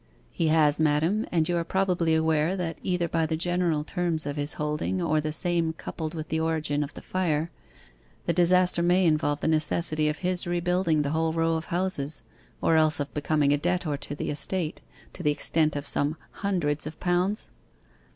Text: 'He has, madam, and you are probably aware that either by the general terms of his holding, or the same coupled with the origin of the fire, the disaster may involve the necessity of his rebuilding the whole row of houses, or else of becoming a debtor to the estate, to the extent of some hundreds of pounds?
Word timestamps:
'He 0.31 0.47
has, 0.47 0.79
madam, 0.79 1.27
and 1.31 1.47
you 1.47 1.55
are 1.57 1.63
probably 1.63 2.15
aware 2.15 2.55
that 2.57 2.79
either 2.81 3.07
by 3.07 3.27
the 3.27 3.37
general 3.37 3.83
terms 3.83 4.25
of 4.25 4.35
his 4.35 4.53
holding, 4.53 4.99
or 4.99 5.21
the 5.21 5.31
same 5.31 5.73
coupled 5.73 6.15
with 6.15 6.29
the 6.29 6.39
origin 6.39 6.83
of 6.83 6.91
the 6.95 7.03
fire, 7.03 7.51
the 8.25 8.33
disaster 8.33 8.81
may 8.81 9.05
involve 9.05 9.41
the 9.41 9.47
necessity 9.47 10.09
of 10.09 10.17
his 10.17 10.47
rebuilding 10.47 11.03
the 11.03 11.11
whole 11.11 11.33
row 11.33 11.55
of 11.55 11.65
houses, 11.65 12.23
or 12.63 12.77
else 12.77 12.99
of 12.99 13.13
becoming 13.13 13.53
a 13.53 13.57
debtor 13.57 13.95
to 13.95 14.15
the 14.15 14.31
estate, 14.31 14.81
to 15.13 15.21
the 15.21 15.29
extent 15.31 15.75
of 15.75 15.85
some 15.85 16.17
hundreds 16.31 16.87
of 16.87 16.99
pounds? 16.99 17.49